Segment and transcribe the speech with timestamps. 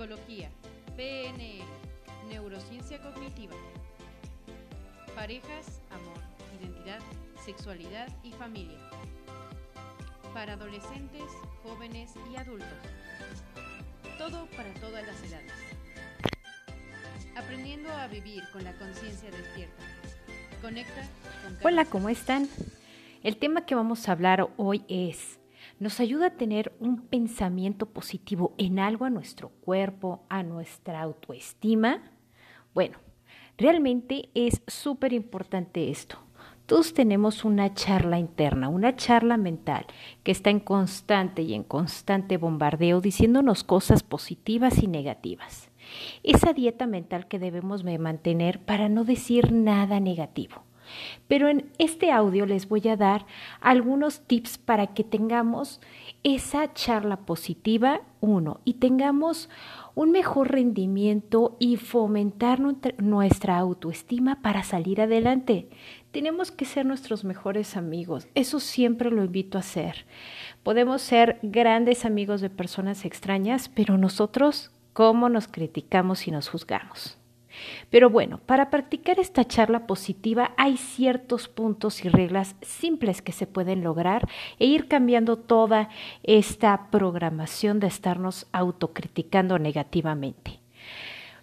[0.00, 0.48] Psicología,
[0.96, 1.62] PNL,
[2.30, 3.52] Neurociencia Cognitiva,
[5.14, 6.16] Parejas, Amor,
[6.58, 7.00] Identidad,
[7.44, 8.78] Sexualidad y Familia.
[10.32, 11.24] Para adolescentes,
[11.62, 12.66] jóvenes y adultos.
[14.16, 15.52] Todo para todas las edades.
[17.36, 19.84] Aprendiendo a vivir con la conciencia despierta.
[20.62, 21.02] Conecta
[21.44, 22.48] con Hola, ¿cómo están?
[23.22, 25.39] El tema que vamos a hablar hoy es,
[25.80, 32.02] nos ayuda a tener un pensamiento positivo en algo a nuestro cuerpo, a nuestra autoestima.
[32.74, 32.98] Bueno,
[33.56, 36.18] realmente es súper importante esto.
[36.66, 39.86] Todos tenemos una charla interna, una charla mental
[40.22, 45.70] que está en constante y en constante bombardeo diciéndonos cosas positivas y negativas.
[46.22, 50.62] Esa dieta mental que debemos de mantener para no decir nada negativo.
[51.28, 53.26] Pero en este audio les voy a dar
[53.60, 55.80] algunos tips para que tengamos
[56.22, 59.48] esa charla positiva, uno, y tengamos
[59.94, 65.68] un mejor rendimiento y fomentar nuestra autoestima para salir adelante.
[66.10, 68.26] Tenemos que ser nuestros mejores amigos.
[68.34, 70.06] Eso siempre lo invito a hacer.
[70.62, 77.19] Podemos ser grandes amigos de personas extrañas, pero nosotros, ¿cómo nos criticamos y nos juzgamos?
[77.90, 83.46] Pero bueno, para practicar esta charla positiva hay ciertos puntos y reglas simples que se
[83.46, 85.88] pueden lograr e ir cambiando toda
[86.22, 90.60] esta programación de estarnos autocriticando negativamente.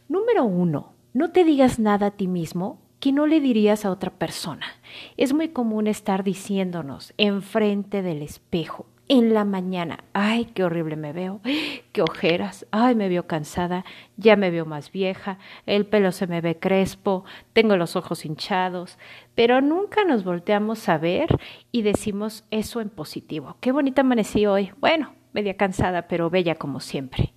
[0.08, 4.12] Número uno, no te digas nada a ti mismo que no le dirías a otra
[4.12, 4.66] persona.
[5.18, 11.14] Es muy común estar diciéndonos enfrente del espejo, en la mañana, ay, qué horrible me
[11.14, 11.40] veo,
[11.92, 13.86] qué ojeras, ay, me veo cansada,
[14.18, 18.98] ya me veo más vieja, el pelo se me ve crespo, tengo los ojos hinchados,
[19.36, 21.28] pero nunca nos volteamos a ver
[21.72, 23.58] y decimos eso en positivo.
[23.62, 24.72] Qué bonita amanecí hoy.
[24.80, 27.34] Bueno, media cansada, pero bella como siempre.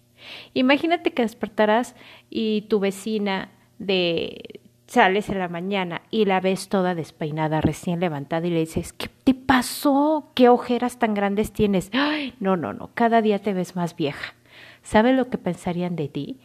[0.54, 1.94] Imagínate que despertarás
[2.28, 4.59] y tu vecina de
[4.91, 9.09] sales en la mañana y la ves toda despeinada, recién levantada y le dices, ¿qué
[9.23, 10.33] te pasó?
[10.34, 11.91] ¿Qué ojeras tan grandes tienes?
[11.93, 14.34] Ay, no, no, no, cada día te ves más vieja.
[14.83, 16.41] ¿Sabes lo que pensarían de ti?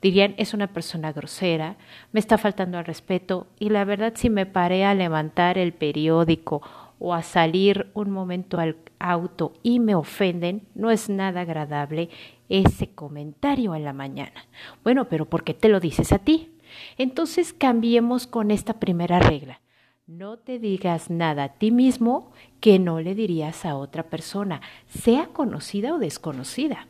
[0.00, 1.76] Dirían, es una persona grosera,
[2.12, 6.62] me está faltando al respeto y la verdad si me paré a levantar el periódico
[6.98, 12.08] o a salir un momento al auto y me ofenden, no es nada agradable
[12.48, 14.46] ese comentario en la mañana.
[14.84, 16.50] Bueno, pero ¿por qué te lo dices a ti?
[16.98, 19.60] Entonces cambiemos con esta primera regla.
[20.06, 25.28] No te digas nada a ti mismo que no le dirías a otra persona, sea
[25.28, 26.88] conocida o desconocida.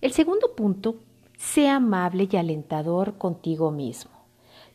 [0.00, 0.96] El segundo punto,
[1.38, 4.12] sea amable y alentador contigo mismo.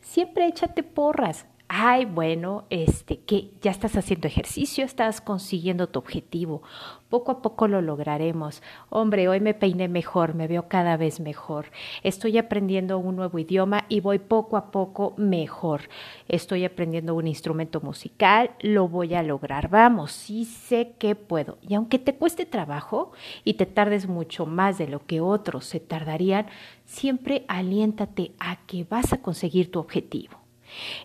[0.00, 6.62] Siempre échate porras, ay, bueno, este, que ya estás haciendo ejercicio, estás consiguiendo tu objetivo,
[7.08, 8.62] poco a poco lo lograremos.
[8.90, 11.68] Hombre, hoy me peiné mejor, me veo cada vez mejor.
[12.02, 15.88] Estoy aprendiendo un nuevo idioma y voy poco a poco mejor.
[16.28, 19.70] Estoy aprendiendo un instrumento musical, lo voy a lograr.
[19.70, 21.56] Vamos, sí sé que puedo.
[21.66, 23.12] Y aunque te cueste trabajo
[23.44, 26.48] y te tardes mucho más de lo que otros se tardarían,
[26.84, 30.41] siempre aliéntate a que vas a conseguir tu objetivo.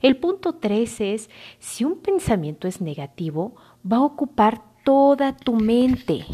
[0.01, 1.29] El punto tres es,
[1.59, 3.55] si un pensamiento es negativo,
[3.89, 6.25] va a ocupar toda tu mente.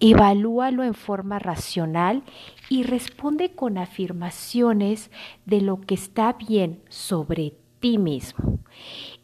[0.00, 2.22] Evalúalo en forma racional
[2.68, 5.10] y responde con afirmaciones
[5.44, 8.60] de lo que está bien sobre ti mismo.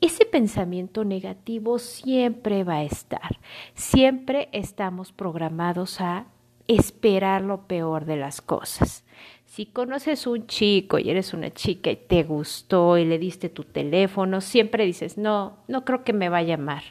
[0.00, 3.39] Ese pensamiento negativo siempre va a estar.
[3.75, 6.27] Siempre estamos programados a
[6.67, 9.05] esperar lo peor de las cosas.
[9.54, 13.62] Si conoces un chico y eres una chica y te gustó y le diste tu
[13.62, 16.82] teléfono, siempre dices, no, no creo que me va a llamar.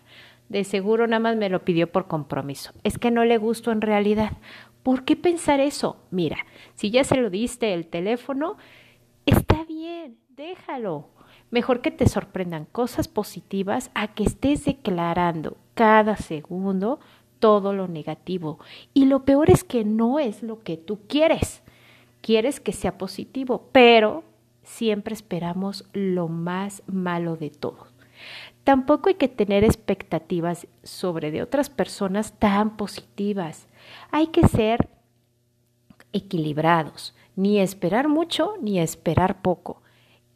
[0.48, 2.72] De seguro nada más me lo pidió por compromiso.
[2.84, 4.38] Es que no le gustó en realidad.
[4.82, 5.98] ¿Por qué pensar eso?
[6.10, 6.38] Mira,
[6.76, 8.56] si ya se lo diste el teléfono,
[9.26, 11.10] está bien, déjalo.
[11.52, 17.02] Mejor que te sorprendan cosas positivas a que estés declarando cada segundo
[17.40, 18.60] todo lo negativo.
[18.94, 21.63] Y lo peor es que no es lo que tú quieres.
[22.24, 24.24] Quieres que sea positivo, pero
[24.64, 27.88] siempre esperamos lo más malo de todo.
[28.64, 33.68] Tampoco hay que tener expectativas sobre de otras personas tan positivas.
[34.10, 34.88] Hay que ser
[36.14, 39.82] equilibrados, ni esperar mucho ni esperar poco.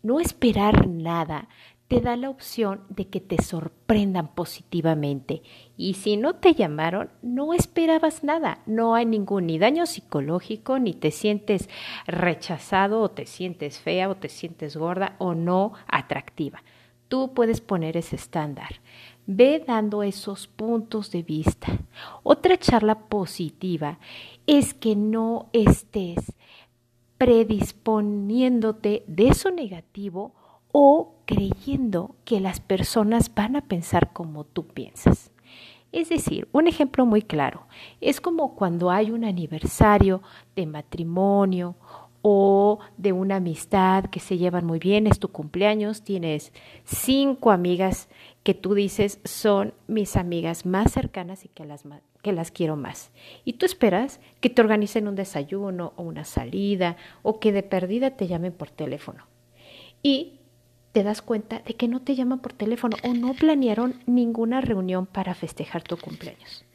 [0.03, 1.47] No esperar nada
[1.87, 5.41] te da la opción de que te sorprendan positivamente.
[5.77, 8.59] Y si no te llamaron, no esperabas nada.
[8.65, 11.69] No hay ningún ni daño psicológico, ni te sientes
[12.05, 16.61] rechazado o te sientes fea o te sientes gorda o no atractiva.
[17.07, 18.81] Tú puedes poner ese estándar.
[19.25, 21.67] Ve dando esos puntos de vista.
[22.23, 23.99] Otra charla positiva
[24.45, 26.33] es que no estés
[27.17, 30.33] predisponiéndote de eso negativo
[30.71, 35.29] o creyendo que las personas van a pensar como tú piensas.
[35.91, 37.67] Es decir, un ejemplo muy claro,
[38.01, 40.21] es como cuando hay un aniversario
[40.55, 41.75] de matrimonio
[42.21, 46.51] o de una amistad que se llevan muy bien, es tu cumpleaños, tienes
[46.83, 48.09] cinco amigas
[48.43, 51.83] que tú dices son mis amigas más cercanas y que las,
[52.21, 53.11] que las quiero más.
[53.43, 58.11] Y tú esperas que te organicen un desayuno o una salida o que de perdida
[58.11, 59.25] te llamen por teléfono.
[60.03, 60.39] Y
[60.97, 65.05] te das cuenta de que no te llaman por teléfono o no planearon ninguna reunión
[65.05, 66.65] para festejar tu cumpleaños.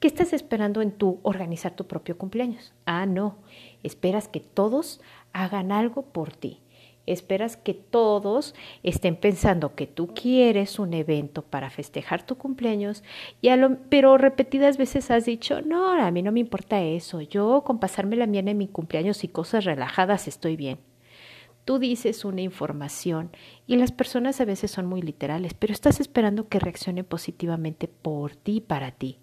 [0.00, 2.74] ¿Qué estás esperando en tu organizar tu propio cumpleaños?
[2.84, 3.38] Ah, no,
[3.82, 5.00] esperas que todos
[5.32, 6.60] hagan algo por ti.
[7.06, 13.02] Esperas que todos estén pensando que tú quieres un evento para festejar tu cumpleaños,
[13.40, 13.48] y
[13.88, 18.16] pero repetidas veces has dicho, no, a mí no me importa eso, yo con pasarme
[18.16, 20.89] la mía en mi cumpleaños y cosas relajadas estoy bien.
[21.64, 23.30] Tú dices una información
[23.66, 28.34] y las personas a veces son muy literales, pero estás esperando que reaccione positivamente por
[28.34, 29.18] ti, para ti.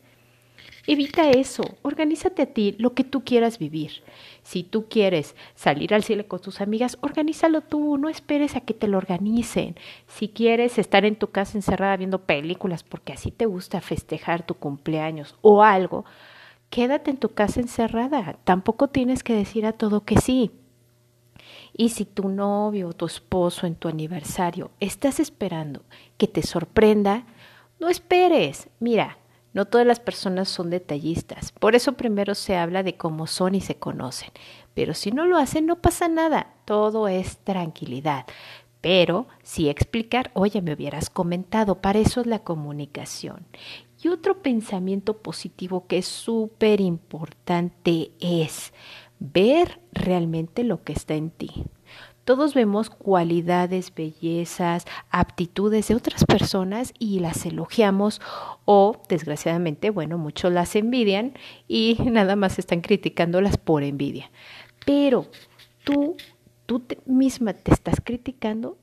[0.89, 4.04] Evita eso, organízate a ti lo que tú quieras vivir.
[4.42, 8.74] Si tú quieres salir al cielo con tus amigas, organízalo tú, no esperes a que
[8.74, 9.75] te lo organicen.
[10.07, 14.54] Si quieres estar en tu casa encerrada viendo películas porque así te gusta festejar tu
[14.54, 16.06] cumpleaños o algo,
[16.69, 18.38] quédate en tu casa encerrada.
[18.45, 20.51] Tampoco tienes que decir a todo que sí.
[21.77, 25.83] Y si tu novio o tu esposo en tu aniversario estás esperando
[26.18, 27.25] que te sorprenda,
[27.79, 28.68] no esperes.
[28.79, 29.19] Mira,
[29.53, 31.51] no todas las personas son detallistas.
[31.51, 34.29] Por eso primero se habla de cómo son y se conocen.
[34.74, 36.53] Pero si no lo hacen, no pasa nada.
[36.65, 38.25] Todo es tranquilidad.
[38.81, 43.45] Pero sí explicar, oye, me hubieras comentado, para eso es la comunicación.
[44.01, 48.74] Y otro pensamiento positivo que es súper importante es,
[49.19, 51.65] ver realmente lo que está en ti.
[52.27, 58.19] Todos vemos cualidades, bellezas, aptitudes de otras personas y las elogiamos
[58.65, 61.33] o, desgraciadamente, bueno, muchos las envidian
[61.69, 64.29] y nada más están criticándolas por envidia.
[64.85, 65.27] Pero
[65.85, 66.17] tú,
[66.65, 68.77] tú misma te estás criticando,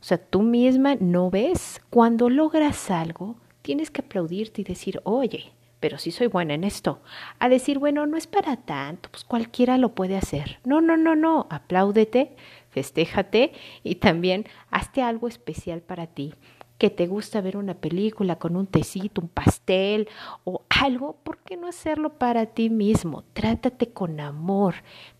[0.00, 1.80] o sea, tú misma no ves.
[1.90, 5.52] Cuando logras algo, tienes que aplaudirte y decir, oye,
[5.84, 7.02] pero sí soy buena en esto.
[7.38, 10.58] A decir, bueno, no es para tanto, pues cualquiera lo puede hacer.
[10.64, 12.36] No, no, no, no, apláudete,
[12.70, 13.52] festéjate
[13.82, 16.32] y también hazte algo especial para ti.
[16.78, 20.08] Que te gusta ver una película con un tecito, un pastel
[20.44, 23.22] o algo, ¿por qué no hacerlo para ti mismo?
[23.34, 24.76] Trátate con amor,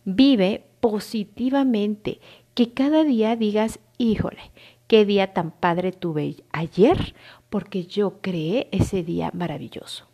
[0.07, 2.21] vive positivamente,
[2.55, 4.51] que cada día digas, híjole,
[4.87, 7.15] qué día tan padre tuve ayer,
[7.51, 10.07] porque yo creé ese día maravilloso.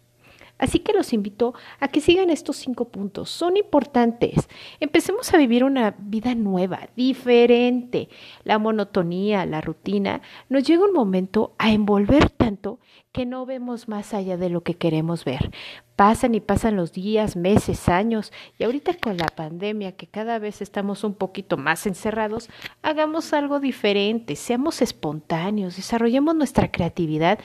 [0.61, 3.31] Así que los invito a que sigan estos cinco puntos.
[3.31, 4.47] Son importantes.
[4.79, 8.11] Empecemos a vivir una vida nueva, diferente.
[8.45, 10.21] La monotonía, la rutina,
[10.51, 12.81] nos llega un momento a envolver tanto
[13.13, 15.51] que no vemos más allá de lo que queremos ver.
[15.95, 20.63] Pasan y pasan los días, meses, años, y ahorita con la pandemia, que cada vez
[20.63, 22.49] estamos un poquito más encerrados,
[22.81, 27.39] hagamos algo diferente, seamos espontáneos, desarrollemos nuestra creatividad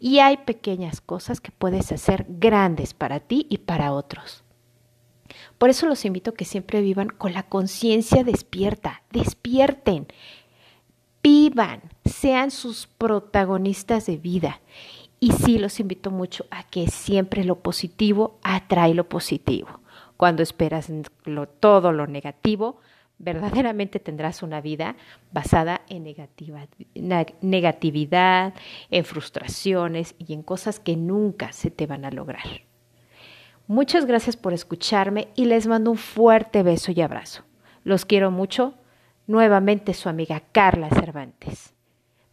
[0.00, 4.44] y hay pequeñas cosas que puedes hacer grandes para ti y para otros.
[5.58, 10.06] Por eso los invito a que siempre vivan con la conciencia despierta, despierten,
[11.22, 14.60] vivan, sean sus protagonistas de vida
[15.20, 19.80] y sí los invito mucho a que siempre lo positivo atrae lo positivo.
[20.16, 20.90] Cuando esperas
[21.60, 22.80] todo lo negativo,
[23.18, 24.96] verdaderamente tendrás una vida
[25.32, 26.04] basada en
[27.40, 28.54] negatividad,
[28.90, 32.68] en frustraciones y en cosas que nunca se te van a lograr.
[33.66, 37.44] Muchas gracias por escucharme y les mando un fuerte beso y abrazo.
[37.84, 38.74] Los quiero mucho.
[39.28, 41.74] Nuevamente su amiga Carla Cervantes.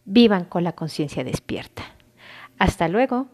[0.05, 1.83] Vivan con la conciencia despierta.
[2.57, 3.27] Hasta luego.